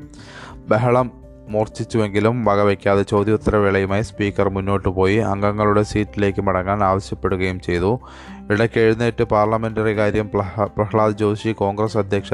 ബഹളം 0.69 1.20
മൂർച്ഛിച്ചുവെങ്കിലും 1.53 2.35
വകവയ്ക്കാതെ 2.47 3.03
ചോദ്യോത്തരവേളയുമായി 3.13 4.03
സ്പീക്കർ 4.09 4.49
മുന്നോട്ടു 4.49 4.89
പോയി 4.97 5.17
അംഗങ്ങളുടെ 5.31 5.83
സീറ്റിലേക്ക് 5.91 6.41
മടങ്ങാൻ 6.47 6.83
ആവശ്യപ്പെടുകയും 6.89 7.59
ചെയ്തു. 7.67 7.91
ഇടയ്ക്ക് 8.51 8.79
എഴുന്നേറ്റ് 8.85 9.23
പാർലമെന്ററി 9.33 9.93
കാര്യം 9.97 10.29
പ്രഹ്ലാദ് 10.77 11.17
ജോഷി 11.23 11.53
കോൺഗ്രസ് 11.63 11.97
അധ്യക്ഷ 11.97 12.33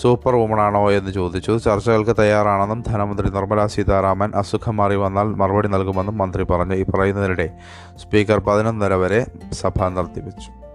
സൂപ്പർ 0.00 0.34
വുമണാണോ 0.34 0.80
എന്ന് 0.92 1.10
ചോദിച്ചു. 1.12 1.52
ചർച്ചകൾക്ക് 1.64 2.14
തയ്യാറാണെന്നും 2.18 2.80
ധനമന്ത്രി 2.88 3.28
നിർമ്മല 3.36 3.66
സീതാരാമൻ 3.74 4.30
അസുഖം 4.34 4.76
മാറി 4.76 4.96
വന്നാൽ 5.04 5.28
മറുപടി 5.42 5.68
നൽകുമെന്നും 5.68 6.18
മന്ത്രി 6.18 6.44
പറഞ്ഞു. 6.50 6.74
ഈ 6.74 6.84
പറയുന്നതിനിടെ 6.84 7.48
സ്പീക്കർ 8.02 8.40
പതിനൊന്നര 8.48 8.94
വരെ 9.04 9.20
സഭ 9.52 9.88
നിർത്തിവെച്ചു. 9.96 10.65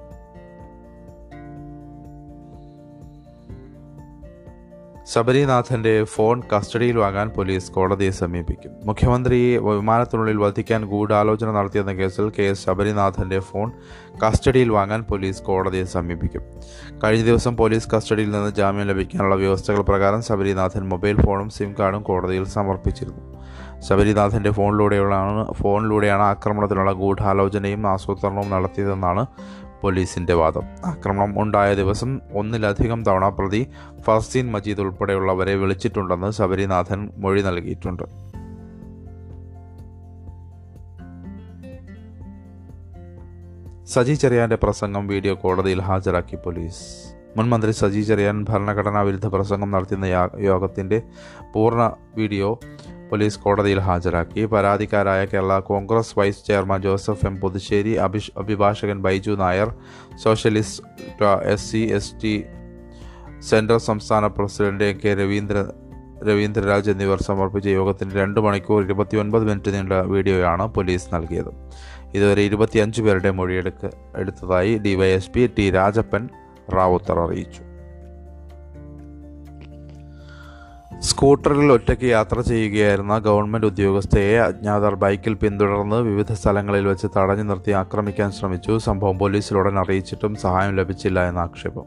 ശബരിനാഥന്റെ 5.13 6.03
ഫോൺ 6.03 6.41
കസ്റ്റഡിയിൽ 6.53 6.97
വാങ്ങാൻ 6.97 7.29
പോലീസ് 7.29 7.71
കോടതിയെ 7.71 8.11
സമീപിക്കും. 8.11 8.71
മുഖ്യമന്ത്രിയെ 8.85 9.57
വിമാനത്തിനുള്ളിൽ 9.57 10.37
വധിക്കാൻ 10.37 10.85
ഗൂഢാലോചന 10.85 11.51
നടത്തിയെന്ന 11.51 11.93
കേസിൽ 11.93 12.29
കെ 12.29 12.43
എസ് 12.43 12.65
ശബരിനാഥന്റെ 12.65 13.39
ഫോൺ 13.39 13.71
കസ്റ്റഡിയിൽ 14.23 14.69
വാങ്ങാൻ 14.69 15.01
പോലീസ് 15.03 15.43
കോടതിയെ 15.43 15.83
സമീപിക്കും. 15.83 16.43
കഴിഞ്ഞ 17.03 17.25
ദിവസം 17.25 17.57
പോലീസ് 17.57 17.89
കസ്റ്റഡിയിൽ 17.95 18.31
നിന്ന് 18.31 18.51
ജാമ്യം 18.51 18.87
ലഭിക്കാനുള്ള 18.87 19.35
വ്യവസ്ഥകൾ 19.35 19.81
പ്രകാരം 19.81 20.23
ശബരിനാഥൻ 20.23 20.89
മൊബൈൽ 20.89 21.21
ഫോണും 21.25 21.49
സിം 21.49 21.75
കാർഡും 21.79 22.03
കോടതിയിൽ 22.03 22.43
സമർപ്പിച്ചിരുന്നു. 22.43 23.23
ശബരിനാഥന്റെ 23.89 24.51
ഫോണിലൂടെയുള്ള 24.51 25.15
ഫോണിലൂടെയാണ് 25.61 26.21
ആക്രമണത്തിനുള്ള 26.21 26.91
ഗൂഢാലോചനയും 26.91 27.87
ആസൂത്രണവും 27.87 28.49
നടത്തിയതെന്നാണ് 28.49 29.25
പോലീസിന്റെ 29.83 30.33
വാദം. 30.33 30.63
ആക്രമണം 30.85 31.41
ഉണ്ടായ 31.41 31.75
ദിവസം 31.75 32.19
ഒന്നിലധികം 32.33 33.03
തവണ 33.03 33.29
പ്രതി 33.29 33.67
ഫർസീൻ 34.01 34.51
മജീദ് 34.51 34.81
ഉൾപ്പെടെയുള്ളവരെ 34.81 35.55
വിളിച്ചിട്ടുണ്ടെന്ന് 35.55 36.31
ശബരിനാഥൻ 36.31 37.09
മൊഴി 37.17 37.41
നൽകിയിട്ടുണ്ട്. 37.41 38.31
സജി 43.85 44.13
ചെറിയാന്റെ 44.13 44.57
പ്രസംഗം 44.63 45.07
വീഡിയോ 45.07 45.33
കോടതിയിൽ 45.35 45.81
ഹാജരാക്കി 45.81 46.35
പോലീസ്. 46.35 47.13
മുൻമന്ത്രി 47.37 47.71
സജി 47.71 48.01
ചെറിയാൻ 48.01 48.45
ഭരണഘടനാ 48.49 49.01
വിരുദ്ധ 49.01 49.27
പ്രസംഗം 49.27 49.71
നടത്തുന്ന 49.71 50.05
യോഗത്തിന്റെ 50.39 51.01
പൂർണ 51.53 51.95
വീഡിയോ 52.15 52.59
പോലീസ് 53.11 53.39
കോടതിയിൽ 53.43 53.79
ഹാജരാക്കി. 53.87 54.41
പരാതിക്കാരായ 54.53 55.21
Kerala 55.33 55.59
Congress 55.71 56.15
vice 56.19 56.45
chairman 56.47 56.81
Joseph 56.87 57.25
M 57.29 57.35
Puthussery 57.43 57.93
Abhish 58.07 58.33
അഭിഭാഷകൻ 58.43 58.99
Baiju 59.05 59.35
Nair 59.43 59.71
socialist 60.25 61.31
S 61.53 61.67
C 61.71 61.81
S 61.97 62.15
T 62.23 62.33
central 63.49 63.79
സംസ്ഥാന 63.89 64.25
president 64.27 64.83
A 64.83 64.93
K 64.93 65.13
Ravindra 65.21 65.57
Ravindraraj 66.27 66.91
എന്നിവർ 66.91 67.19
സമർപ്പിച്ച 67.27 67.67
യോഗത്തിന് 67.67 68.11
രണ്ട് 68.19 68.39
മണിക്കൂർ 68.45 68.83
ഇരുപത്തിയൊൻപത് 68.83 69.45
മിനിറ്റ് 69.49 69.73
നീണ്ട 69.75 69.93
വീഡിയോയാണ് 70.13 70.65
പോലീസ് 70.75 71.07
നൽകിയത്. 71.15 71.51
ഇതുവരെ 72.15 72.41
ഇരുപത്തിയഞ്ച് 72.41 73.01
പേരുടെ 73.01 73.31
മൊഴിയെടുക്ക 73.31 73.89
എടുത്തതായി 74.21 74.77
ഡിവൈഎസ്പി 74.77 75.43
ടി 75.57 75.65
രാജപ്പൻ 75.69 76.29
റാവുത്തർ 76.75 77.19
അറിയിച്ചു. 77.19 77.63
സ്കൂട്ടറിൽ 81.01 81.71
ഒറ്റയ്ക്ക് 81.71 82.03
യാത്ര 82.03 82.41
ചെയ്യുകയായിരുന്ന 82.41 83.17
ഗവൺമെന്റ് 83.17 83.67
ഉദ്യോഗസ്ഥയെ 83.67 84.37
അജ്ഞാതർ 84.39 84.95
ബൈക്കിൽ 84.95 85.33
പിന്തുടർന്ന് 85.33 85.95
വിവിധ 85.95 86.33
സ്ഥലങ്ങളിൽ 86.33 86.87
വെച്ച് 86.87 87.07
തടഞ്ഞു 87.17 87.43
നിർത്തി 87.43 87.71
ആക്രമിക്കാൻ 87.71 88.31
ശ്രമിച്ചു. 88.31 88.77
സംഭവം 88.77 89.19
പോലീസിലുടൻ 89.19 89.79
അറിയിച്ചിട്ടും 89.79 90.35
സഹായം 90.35 90.75
ലഭിച്ചില്ല 90.75 91.29
എന്ന 91.29 91.39
ആക്ഷേപം. 91.39 91.83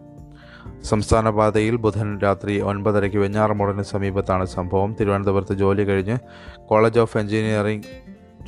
സംസ്ഥാന 0.82 1.30
പാതയിൽ 1.30 1.76
ബുധൻ 1.76 2.18
രാത്രി 2.18 2.60
ഒൻപതരയ്ക്ക് 2.60 3.16
വെഞ്ഞാറമൂടിന് 3.16 3.82
സമീപത്താണ് 3.82 4.44
സംഭവം. 4.44 4.96
തിരുവനന്തപുരത്ത് 5.00 5.54
ജോലി 5.54 5.82
കഴിഞ്ഞ് 5.82 6.18
കോളേജ് 6.66 7.00
ഓഫ് 7.00 7.18
എഞ്ചിനീയറിംഗ് 7.18 7.84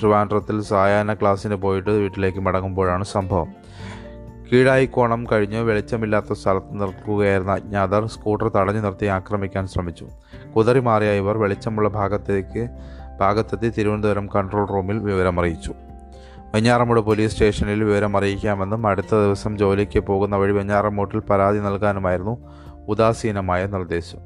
ട്രിവാൻഡ്രത്തിൽ 0.01 0.63
സായാഹ്ന 0.63 1.15
ക്ലാസ്സിന് 1.15 1.55
പോയിട്ട് 1.55 1.91
വീട്ടിലേക്ക് 1.91 2.39
മടങ്ങുമ്പോഴാണ് 2.39 3.05
സംഭവം. 3.05 3.49
കീഴായിക്കോണം 4.53 5.27
കഴിഞ്ഞ് 5.33 5.61
വെളിച്ചമില്ലാത്ത 5.61 6.33
സ്ഥലത്ത് 6.33 6.81
നിൽക്കുകയായിരുന്ന 6.81 7.53
അജ്ഞാതർ 7.53 8.07
സ്കൂട്ടർ 8.07 8.49
തടഞ്ഞു 8.49 8.81
നിർത്തി 8.81 9.07
ആക്രമിക്കാൻ 9.07 9.67
ശ്രമിച്ചു. 9.67 10.09
കുതറി 10.57 10.81
മാറിയ 10.81 11.09
ഇവർ 11.09 11.39
വെളിച്ചമുള്ള 11.39 11.89
ഭാഗത്തേക്ക് 11.89 12.69
ഭാഗത്തെത്തി 13.21 13.71
തിരുവനന്തപുരം 13.79 14.27
കൺട്രോൾ 14.27 14.69
റൂമിൽ 14.69 14.99
വിവരമറിയിച്ചു. 14.99 15.75
വെഞ്ഞാറമൂട് 16.55 17.01
പോലീസ് 17.01 17.33
സ്റ്റേഷനിൽ 17.33 17.85
വിവരം 17.85 18.17
അറിയിക്കാമെന്നും 18.17 18.87
അടുത്ത 18.87 19.15
ദിവസം 19.15 19.59
ജോലിക്ക് 19.59 19.99
പോകുന്ന 19.99 20.37
വഴി 20.37 20.53
വെഞ്ഞാറമൂട്ടിൽ 20.53 21.21
പരാതി 21.21 21.59
നൽകാനുമായിരുന്നു 21.59 22.37
ഉദാസീനമായ 22.89 23.67
നിർദ്ദേശം. 23.67 24.19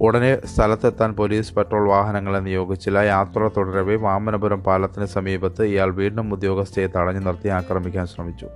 ഉടനെ 0.00 0.46
സ്ഥലത്തെത്താൻ 0.46 1.12
പോലീസ് 1.12 1.54
പെട്രോൾ 1.54 1.88
വാഹനങ്ങളെ 1.88 2.38
നിയോഗിച്ചില്ല. 2.38 2.98
യാത്ര 2.98 3.50
തുടരവെ 3.56 3.96
വാമനപുരം 3.96 4.64
പാലത്തിന് 4.64 5.04
സമീപത്ത് 5.04 5.64
ഇയാൾ 5.64 5.90
വീണ്ടും 5.90 6.32
ഉദ്യോഗസ്ഥയെ 6.32 6.86
തടഞ്ഞു 6.86 7.20
നിർത്തി 7.20 7.48
ആക്രമിക്കാൻ 7.48 8.06
ശ്രമിച്ചു. 8.06 8.48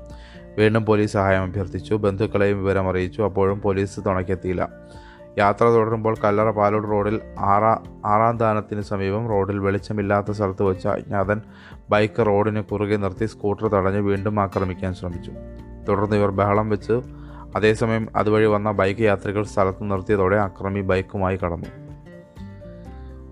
വീണ്ടും 0.59 0.85
പോലീസ് 0.85 1.13
സഹായം 1.13 1.43
അഭ്യർത്ഥിച്ചു. 1.43 1.95
ബന്ധുക്കളെയും 1.95 2.65
വിവരം 2.65 2.89
അറിയിച്ചു 2.89 3.23
അപ്പോഴും 3.23 3.61
പോലീസ് 3.61 4.01
തുണയ്ക്കെത്തിയില്ല. 4.07 4.69
യാത്ര 5.39 5.65
തുടരുമ്പോൾ 5.65 6.17
കല്ലറ 6.25 6.51
പാലോട് 6.51 6.91
റോഡിൽ 6.91 7.21
ആറാ 7.39 7.79
ആറാം 8.05 8.39
ദാനത്തിന് 8.39 8.81
സമീപം 8.81 9.29
റോഡിൽ 9.29 9.59
വെളിച്ചമില്ലാത്ത 9.59 10.31
സ്ഥലത്ത് 10.31 10.63
വെച്ച് 10.63 10.89
അജ്ഞാതൻ 10.89 11.41
ബൈക്ക് 11.91 12.27
റോഡിന് 12.27 12.63
കുറുകെ 12.63 12.97
നിർത്തി 12.97 13.27
സ്കൂട്ടർ 13.27 13.69
തടഞ്ഞ് 13.69 13.99
വീണ്ടും 13.99 14.41
ആക്രമിക്കാൻ 14.41 14.95
ശ്രമിച്ചു. 14.95 15.33
തുടർന്ന് 15.89 16.17
ഇവർ 16.17 16.31
ബഹളം 16.31 16.69
വെച്ച് 16.69 17.03
അതേസമയം 17.57 18.09
അതുവഴി 18.17 18.47
വന്ന 18.47 18.73
ബൈക്ക് 18.73 19.01
യാത്രികൾ 19.01 19.43
സ്ഥലത്ത് 19.43 19.91
നിർത്തിയതോടെ 19.91 20.37
അക്രമി 20.37 20.81
ബൈക്കുമായി 20.81 21.37
കടന്നു. 21.37 21.82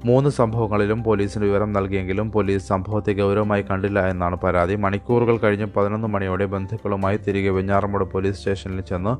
മൂന്ന് 0.05 0.31
സംഭവങ്ങളിലും 0.31 1.05
പോലീസിന് 1.05 1.45
വിവരം 1.45 1.73
നൽകിയെങ്കിലും 1.73 2.33
പോലീസ് 2.33 2.69
സംഭവത്തെ 2.69 3.13
ഗൗരവമായി 3.13 3.63
കണ്ടില്ല 3.63 4.09
എന്നാണ് 4.09 4.37
പരാതി. 4.37 4.75
മണിക്കൂറുകൾ 4.75 5.37
കഴിഞ്ഞ് 5.37 5.67
പതിനൊന്ന് 5.77 6.09
മണിയോടെ 6.09 6.45
ബന്ധുക്കളുമായി 6.45 7.17
തിരികെ 7.17 7.51
വെഞ്ഞാറമൂട് 7.51 8.05
പോലീസ് 8.05 8.39
സ്റ്റേഷനിൽ 8.39 8.81
ചെന്ന് 8.81 9.13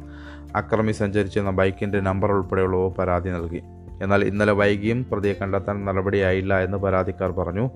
അക്രമി 0.57 0.93
സഞ്ചരിച്ചിരുന്ന 0.93 1.51
ബൈക്കിന്റെ 1.51 2.01
നമ്പർ 2.01 2.33
ഉൾപ്പെടെയുള്ളവ 2.33 2.89
പരാതി 2.89 3.31
നൽകി. 3.31 3.63
എന്നാൽ 4.03 4.25
ഇന്നലെ 4.25 4.53
വൈകിയും 4.53 5.07
പ്രതിയെ 5.13 5.33
കണ്ടെത്താൻ 5.33 5.85
നടപടിയായില്ല 5.85 6.61
എന്ന് 6.61 6.79
പരാതിക്കാർ 6.79 7.31
പറഞ്ഞു. 7.31 7.71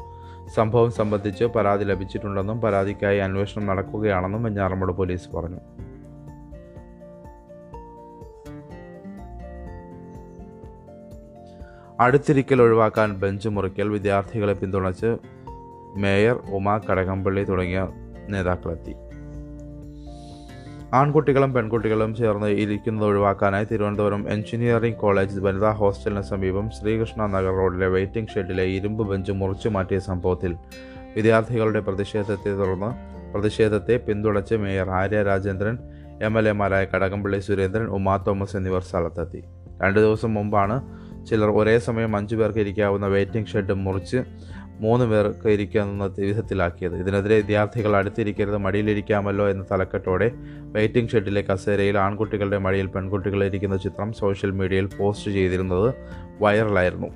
സംഭവം 0.55 0.91
സംബന്ധിച്ച് 0.91 1.45
പരാതി 1.45 1.85
ലഭിച്ചിട്ടുണ്ടെന്നും 1.85 2.61
പരാതിക്കായി 2.61 3.19
അന്വേഷണം 3.19 3.67
നടക്കുകയാണെന്നും 3.67 4.43
വെഞ്ഞാറമൂട് 4.43 4.93
പോലീസ് 4.93 5.37
പറഞ്ഞു. 5.37 5.61
അടുത്തിരിക്കൽ 12.01 12.63
ഒഴിവാക്കാൻ 12.63 13.13
ബെഞ്ച് 13.13 13.49
മുറിക്കൽ 13.49 13.89
വിദ്യാർത്ഥികളെ 13.89 14.53
പിന്തുണച്ച് 14.53 15.17
മേയർ 15.97 16.37
ഉമ 16.57 16.77
കടകംപള്ളി 16.79 17.45
തുടങ്ങിയ 17.45 17.89
നേതാക്കളെത്തി. 18.29 18.95
ആൺകുട്ടികളും 20.95 21.55
പെൺകുട്ടികളും 21.55 22.15
ചേർന്ന് 22.15 22.47
ഇരിക്കുന്നത് 22.47 23.07
ഒഴിവാക്കാനായി 23.07 23.65
തിരുവനന്തപുരം 23.65 24.29
എഞ്ചിനീയറിംഗ് 24.29 24.97
കോളേജ് 24.97 25.41
വനിതാ 25.41 25.71
ഹോസ്റ്റലിന് 25.71 26.23
സമീപം 26.23 26.71
ശ്രീകൃഷ്ണ 26.71 27.27
നഗർ 27.27 27.55
റോഡിലെ 27.55 27.89
വെയിറ്റിംഗ് 27.89 28.29
ഷെഡിലെ 28.29 28.65
ഇരുമ്പ് 28.65 29.09
ബെഞ്ച് 29.09 29.33
മുറിച്ചു 29.33 29.69
മാറ്റിയ 29.69 29.99
സംഭവത്തിൽ 29.99 30.55
വിദ്യാർത്ഥികളുടെ 31.17 31.81
പ്രതിഷേധത്തെ 31.81 32.51
തുടർന്ന് 32.51 32.91
പ്രതിഷേധത്തെ 33.35 33.97
പിന്തുണച്ച് 33.97 34.55
mayor 34.55 34.91
Arya 34.91 35.23
Rajendran 35.23 35.79
M 36.23 36.39
L 36.39 36.49
എമാരായ 36.49 36.85
Kadakampally 36.85 37.41
Surendran 37.41 37.87
Uma 37.87 38.17
Thomas 38.17 38.57
എന്നിവർ 38.57 38.83
സ്ഥലത്തെത്തി. 38.83 39.43
രണ്ട് 39.83 40.01
ദിവസം 40.01 40.35
മുമ്പാണ് 40.35 41.04
ചിലർ 41.29 41.51
ഒരേ 41.51 41.79
സമയം 41.79 42.17
അഞ്ചു 42.17 42.37
പേർക്ക് 42.37 42.59
ഇരിക്കാവുന്ന 42.59 43.07
വെയിറ്റിംഗ് 43.07 43.47
ഷെഡ് 43.47 43.75
മുറിച്ച് 43.75 44.21
മൂന്ന് 44.81 45.05
പേർക്ക് 45.07 45.49
ഇരിക്കാവുന്ന 45.49 46.05
വിധത്തിലാക്കിയത്. 46.19 46.95
ഇതിനെതിരെ 47.01 47.37
വിദ്യാർത്ഥികൾ 47.37 47.97
അടുത്തിരിക്കരുത് 47.97 48.57
മടിയിലിരിക്കാമല്ലോ 48.57 49.49
എന്ന 49.49 49.65
തലക്കെട്ടോടെ 49.73 50.29
വെയിറ്റിംഗ് 50.77 51.11
ഷെഡിലെ 51.11 51.43
കസേരയിൽ 51.51 51.99
ആൺകുട്ടികളുടെ 51.99 52.59
മടിയിൽ 52.59 52.87
പെൺകുട്ടികൾ 52.87 53.45
ഇരിക്കുന്ന 53.45 53.77
ചിത്രം 53.77 54.13
സോഷ്യൽ 54.13 54.51
മീഡിയയിൽ 54.51 54.89
പോസ്റ്റ് 54.99 55.31
ചെയ്തിരുന്നത് 55.31 55.89
വൈറലായിരുന്നു. 56.41 57.11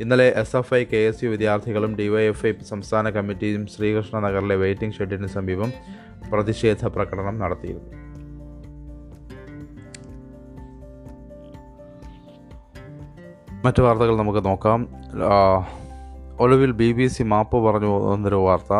ഇന്നലെ 0.00 0.26
S 0.42 0.56
F 0.56 0.74
I 0.74 0.84
K 0.84 1.00
S 1.08 1.24
U 1.24 1.30
വിദ്യാർത്ഥികളും 1.30 1.96
ഡിവൈഎഫ്ഐ 1.96 2.52
സംസ്ഥാന 2.62 3.10
കമ്മിറ്റിയും 3.10 3.66
ശ്രീകൃഷ്ണ 3.66 4.18
നഗറിലെ 4.18 4.56
വെയിറ്റിംഗ് 4.56 4.94
ഷെഡിന് 4.94 5.26
സമീപം 5.26 5.72
പ്രതിഷേധ 6.32 6.84
പ്രകടനം 6.86 7.38
നടത്തിയിരുന്നു. 7.38 7.99
മറ്റു 13.64 13.82
വാർത്തകൾ 13.82 14.16
നമുക്ക് 14.16 14.44
നോക്കാം. 14.44 14.86
ഒളിവിൽ 16.40 16.70
ബി 16.70 16.92
ബി 16.92 17.06
സി 17.06 17.22
മാപ്പ് 17.22 17.56
പറഞ്ഞു 17.56 18.14
എന്നൊരു 18.14 18.34
വാർത്ത. 18.34 18.72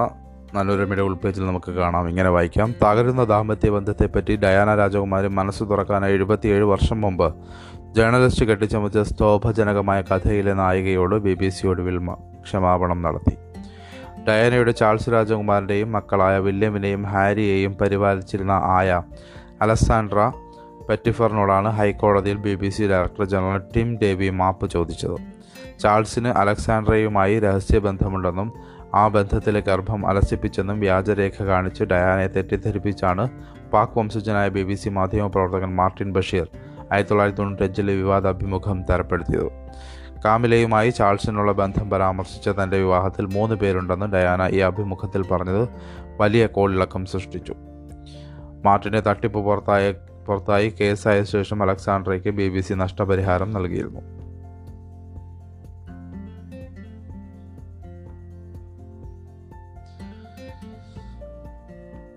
മനോരമയുടെ 0.55 1.03
ഉൾപേജിൽ 1.03 1.47
നമുക്ക് 1.47 1.71
കാണാം. 1.73 2.09
ഇങ്ങനെ 2.09 2.31
വായിക്കാം. 2.31 2.75
തകരുന്ന 2.85 3.25
ദാമ്പത്യ 3.25 3.71
ബന്ധത്തെപ്പറ്റി 3.71 4.37
ഡയാന 4.37 4.75
രാജകുമാരി 4.75 5.29
മനസ്സ് 5.29 5.65
തുറക്കാനായി 5.65 6.13
എഴുപത്തിയേഴ് 6.13 6.65
വർഷം 6.65 7.01
മുമ്പ് 7.01 7.35
ജേർണലിസ്റ്റ് 7.97 8.47
കെട്ടിച്ചമച്ച 8.47 8.99
സ്തോഭജനകമായ 8.99 10.01
കഥയിലെ 10.01 10.55
നായികയോട് 10.55 11.17
ബി 11.17 11.35
ബി 11.35 11.49
സി 11.49 11.67
ഒടുവിൽ 11.67 11.99
ക്ഷമാപണം 12.43 13.03
നടത്തി. 13.03 13.37
ഡയാനയുടെ 14.29 14.71
ചാൾസ് 14.71 15.09
രാജകുമാരന്റെയും 15.13 15.93
മക്കളായ 15.93 16.39
വില്യമിനെയും 16.39 17.03
ഹാരിയെയും 17.03 17.75
പരിപാലിച്ചിരുന്ന 17.81 18.53
ആയ 18.53 19.03
അലസാൻഡ്ര 19.63 20.33
പെറ്റിഫറിനോടാണ് 20.91 21.69
ഹൈക്കോടതിയിൽ 21.69 22.37
B 22.37 22.55
B 22.55 22.69
C 22.69 22.83
director 22.83 23.25
general 23.25 23.59
Tim 23.77 23.99
Davie 24.03 24.31
മാപ്പ് 24.31 24.71
ചോദിച്ചത്. 24.71 25.17
ചാൾസിന് 25.83 26.29
അലക്സാൻഡ്രയുമായി 26.29 27.41
രഹസ്യബന്ധമുണ്ടെന്നും 27.41 28.53
ആ 28.95 29.09
ബന്ധത്തിലെ 29.09 29.61
ഗർഭം 29.61 30.07
അലസിപ്പിച്ചെന്നും 30.11 30.81
വ്യാജരേഖ 30.81 31.43
കാണിച്ച് 31.43 31.85
ഡയാനെ 31.85 32.27
തെറ്റിദ്ധരിപ്പിച്ചാണ് 32.27 33.29
പാക് 33.73 33.99
വംശജനായ 33.99 34.49
ബി 34.49 34.63
ബി 34.63 34.75
സി 34.75 34.89
മാധ്യമപ്രവർത്തകൻ 34.89 35.77
മാർട്ടിൻ 35.77 36.13
ബഷീർ 36.13 36.47
ആയിരത്തി 36.93 37.11
തൊള്ളായിരത്തി 37.11 37.41
തൊണ്ണൂറ്റഞ്ചിലെ 37.41 37.93
വിവാദ 37.93 38.27
അഭിമുഖം 38.27 38.83
തരപ്പെടുത്തിയത്. 38.91 39.51
കാമിലയുമായി 40.25 40.91
ചാൾസിനുള്ള 40.91 41.53
ബന്ധം 41.53 41.91
പരാമർശിച്ച 41.91 42.49
തന്റെ 42.49 42.77
വിവാഹത്തിൽ 42.77 43.27
മൂന്ന് 43.27 43.55
പേരുണ്ടെന്ന് 43.55 44.07
ഡയാന 44.07 44.49
ഈ 44.49 44.59
അഭിമുഖത്തിൽ 44.59 45.23
പറഞ്ഞത് 45.23 45.69
വലിയ 46.21 46.47
കോളിളക്കം 46.47 47.07
സൃഷ്ടിച്ചു. 47.07 47.55
മാർട്ടിനെ 48.65 49.01
തട്ടിപ്പ് 49.01 49.41
പുറത്തായ 49.45 49.93
പുറത്തായി 50.31 50.69
കേസായ 50.81 51.23
ശേഷം 51.23 51.63
അലക്സാണ്ട്രയ്ക്ക് 51.63 52.29
ബി 52.29 52.49
ബി 52.49 52.61
സി 52.61 52.75
നഷ്ടപരിഹാരം 52.75 53.53
നൽകിയിരുന്നു. 53.53 54.01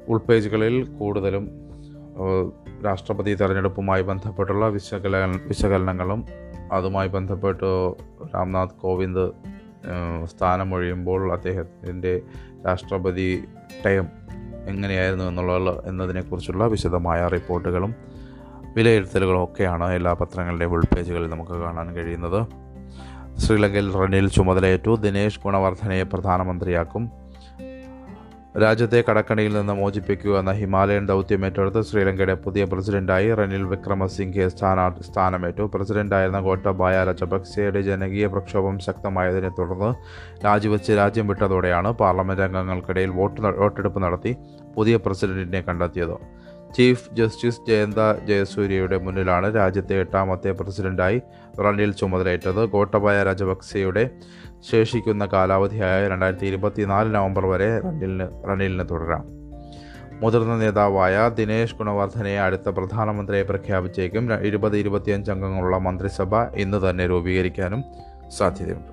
ഉൾപേജുകളിൽ 0.08 0.84
കൂടുതലും 0.84 1.50
രാഷ്ട്രപതി 2.86 3.34
തെരഞ്ഞെടുപ്പുമായി 3.36 4.02
ബന്ധപ്പെട്ടുള്ള 4.02 4.68
വിശകല 4.68 5.18
വിശകലനങ്ങളും 5.48 6.26
അതുമായി 6.72 7.08
ബന്ധപ്പെട്ട് 7.08 7.96
രാംനാഥ് 8.36 8.80
കോവിന്ദ് 8.82 9.32
സ്ഥാനമൊഴിയുമ്പോൾ 10.26 11.34
അദ്ദേഹത്തിന്റെ 11.34 12.22
രാഷ്ട്രപതി 12.66 13.44
ടൈം 13.86 14.08
എങ്ങനെയായിരുന്നു 14.68 15.26
എന്നുള്ള 15.26 15.82
എന്നതിനെക്കുറിച്ചുള്ള 15.86 16.68
വിശദമായ 16.68 17.28
റിപ്പോർട്ടുകളും 17.28 17.96
വിലയിരുത്തലുകളും 18.76 19.44
ഒക്കെയാണ് 19.44 19.94
എല്ലാ 19.94 20.14
പത്രങ്ങളുടെയും 20.14 20.72
ഉൾപേജുകളിൽ 20.72 21.30
നമുക്ക് 21.30 21.52
കാണാൻ 21.52 21.96
കഴിയുന്നത്. 21.96 22.48
ശ്രീലങ്കയിൽ 23.40 23.94
റണിൽ 23.94 24.30
ചുമതലയേറ്റു 24.30 24.96
ദിനേശ് 24.96 25.40
ഗുണവർദ്ധനയെ 25.46 26.04
പ്രധാനമന്ത്രിയാക്കും. 26.04 27.23
രാജ്യത്തെ 28.62 29.04
കടക്കണിയിൽ 29.10 29.54
നിന്ന് 29.54 29.74
മോചിപ്പിക്കുക 29.74 30.40
എന്ന 30.40 30.52
ഹിമാലയൻ 30.52 31.06
ദൗത്യം 31.08 31.46
ഏറ്റെടുത്ത് 31.46 31.82
ശ്രീലങ്കയുടെ 31.82 32.34
പുതിയ 32.34 32.64
പ്രസിഡന്റായി 32.64 33.34
റനിൽ 33.34 33.64
വിക്രമസിംഘെ 33.64 34.48
സ്ഥാനാ 34.48 34.96
സ്ഥാനമേറ്റു. 35.02 35.64
പ്രസിഡന്റായിരുന്ന 35.74 36.40
ഗോട്ടബായ 36.40 37.04
രജപക്സെയുടെ 37.04 37.82
ജനകീയ 37.82 38.28
പ്രക്ഷോഭം 38.28 38.80
ശക്തമായതിനെ 38.80 39.50
തുടർന്ന് 39.50 39.90
രാജിവെച്ച് 40.46 40.92
രാജ്യം 40.92 41.28
വിട്ടതോടെയാണ് 41.28 41.92
പാർലമെന്റ് 41.92 42.42
അംഗങ്ങൾക്കിടയിൽ 42.42 43.10
വോട്ട് 43.10 43.42
വോട്ടെടുപ്പ് 43.42 44.04
നടത്തി 44.04 44.36
പുതിയ 44.76 44.96
പ്രസിഡന്റിനെ 44.96 45.62
കണ്ടെത്തിയത്. 45.62 46.16
ചീഫ് 46.78 47.16
ജസ്റ്റിസ് 47.16 47.60
ജയന്ത 47.68 48.26
ജയസൂര്യയുടെ 48.28 48.98
മുന്നിലാണ് 48.98 49.56
രാജ്യത്തെ 49.56 49.96
എട്ടാമത്തെ 50.00 50.52
പ്രസിഡന്റായി 50.52 51.22
റണിൽ 51.66 51.92
ചുമതലയേറ്റത്. 51.94 52.66
ഗോട്ടബായ 52.66 53.24
രാജപക്സെയുടെ 53.24 54.12
ശേഷിക്കുന്ന 54.72 55.26
കാലാവധിയായ 55.26 56.08
രണ്ടായിരത്തി 56.08 56.46
ഇരുപത്തിനാല് 56.46 57.16
നവംബർ 57.16 57.46
വരെ 57.46 57.70
റണിലിന് 57.80 58.28
റണിലിന് 58.50 58.86
തുടരാം. 58.92 59.24
മുതിർന്ന 60.22 60.56
നേതാവായ 60.58 61.30
ദിനേശ് 61.30 61.76
ഗുണവർദ്ധനയെ 61.76 62.38
അടുത്ത 62.38 62.70
പ്രധാനമന്ത്രിയെ 62.70 63.44
പ്രഖ്യാപിച്ചേക്കും. 63.44 64.34
ഇരുപത് 64.42 64.78
ഇരുപത്തിയഞ്ച് 64.78 65.32
അംഗങ്ങളുള്ള 65.32 65.78
മന്ത്രിസഭ 65.78 66.36
ഇന്ന് 66.64 66.90
തന്നെ 66.90 67.08
രൂപീകരിക്കാനും 67.08 67.84
സാധ്യതയുണ്ട്. 68.38 68.93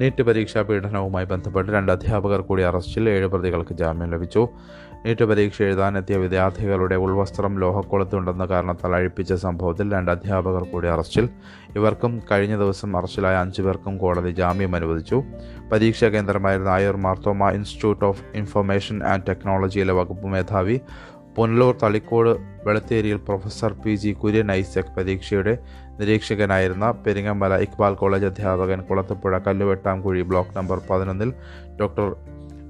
നീറ്റ് 0.00 0.22
പരീക്ഷാ 0.22 0.60
പീഡനവുമായി 0.68 1.26
ബന്ധപ്പെട്ട് 1.30 1.70
രണ്ട് 1.72 1.90
അധ്യാപകർ 1.92 2.40
കൂടി 2.40 2.62
അറസ്റ്റിൽ 2.68 3.04
ഏഴ് 3.14 3.26
പ്രതികൾക്ക് 3.26 3.74
ജാമ്യം 3.80 4.08
ലഭിച്ചു. 4.14 4.42
നീറ്റ് 5.04 5.24
പരീക്ഷ 5.24 5.58
എഴുതാനെത്തിയ 5.62 6.16
വിദ്യാർത്ഥികളുടെ 6.16 6.96
ഉൾവസ്ത്രം 7.04 7.52
ലോഹക്കുളത്തുണ്ടെന്ന 7.62 8.44
കാരണത്താൽ 8.46 8.94
അഴിപ്പിച്ച 8.98 9.32
സംഭവത്തിൽ 9.44 9.86
രണ്ട് 9.92 10.10
അധ്യാപകർ 10.10 10.64
കൂടി 10.72 10.88
അറസ്റ്റിൽ. 10.88 11.28
ഇവർക്കും 11.76 12.14
കഴിഞ്ഞ 12.30 12.56
ദിവസം 12.56 12.96
അറസ്റ്റിലായ 12.96 13.36
അഞ്ചു 13.44 13.62
പേർക്കും 13.62 13.98
കോടതി 13.98 14.30
ജാമ്യം 14.30 14.74
അനുവദിച്ചു. 14.76 15.20
പരീക്ഷാ 15.72 16.08
കേന്ദ്രമായിരുന്ന 16.08 16.68
Ayur 16.68 16.98
Marthoma 17.06 17.50
institute 17.50 18.04
of 18.10 18.24
information 18.34 18.98
and 19.12 19.26
ടെക്നോളജിയിലെ 19.28 19.92
വകുപ്പ് 19.92 20.26
മേധാവി 20.26 20.78
Punalur 21.36 21.74
Thalikode 21.82 22.30
വെളുത്തേരിയിൽ 22.66 23.18
professor 23.26 23.72
P 23.82 23.92
G 23.94 24.10
Kurian 24.12 24.48
Isaac 24.52 24.94
പരീക്ഷയുടെ 24.96 25.54
നിരീക്ഷകനായിരുന്ന 26.00 26.90
പെരിങ്ങമല 26.90 27.56
ഇക്ബാൽ 27.56 27.94
കോളേജ് 27.94 28.26
അധ്യാപകൻ 28.26 28.80
കുളത്തുപുഴ 28.80 29.38
കല്ലുവെട്ടാംകുഴി 29.38 30.22
ബ്ലോക്ക് 30.22 30.56
നമ്പർ 30.56 30.80
പതിനൊന്നിൽ 30.90 31.32
ഡോക്ടർ 31.80 32.16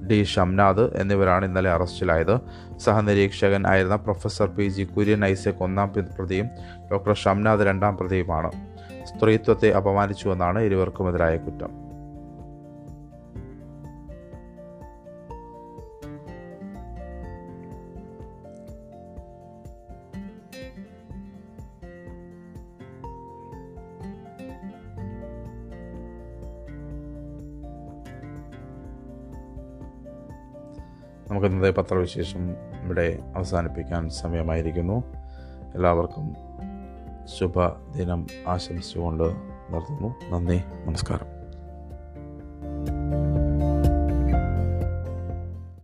ഡി 0.07 0.23
ഷംനാഥ് 0.23 0.95
എന്നിവരാണ് 0.95 1.45
ഇന്നലെ 1.45 1.69
അറസ്റ്റിലായത്. 1.69 2.39
സഹനിരീക്ഷകൻ 2.79 3.67
ആയിരുന്ന 3.67 3.95
professor 3.95 4.47
P 4.47 4.67
G 4.67 4.83
Kurian 4.83 5.25
Isaac 5.25 5.61
ഒന്നാം 5.61 5.93
പ്രതിയും 6.19 6.49
ഡോക്ടർ 6.91 7.15
ഷംനാഥ് 7.15 7.59
രണ്ടാം 7.59 7.97
പ്രതിയുമാണ്. 7.97 8.51
സ്ത്രീത്വത്തെ 9.03 9.71
അപമാനിച്ചുവെന്നാണ് 9.71 10.59
ഇരുവർക്കുമെതിരായ 10.59 11.37
കുറ്റം. 11.37 11.90
നമുക്ക് 31.31 31.47
ഇന്നത്തെ 31.47 31.81
പത്രവിശേഷം 31.81 32.55
ഇവിടെ 32.83 33.19
അവസാനിപ്പിക്കാൻ 33.35 34.09
സമയമായിരിക്കുന്നു. 34.09 35.03
എല്ലാവർക്കും 35.75 36.35
ശുഭദിനം 37.25 38.27
ആശംസിച്ചുകൊണ്ട് 38.47 39.23
നിർത്തുന്നു. 39.69 40.15
നന്ദി 40.29 40.61
നമസ്കാരം. 40.85 41.30